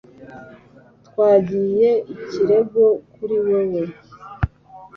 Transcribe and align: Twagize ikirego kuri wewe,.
Twagize 1.07 1.89
ikirego 2.13 2.83
kuri 3.13 3.35
wewe,. 3.45 3.81